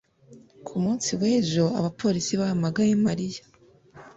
[0.65, 3.41] Ku munsi wejo abapolisi bahamagaye Mariya